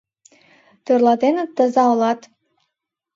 [0.85, 2.21] Тӧрлатеныт, таза улат?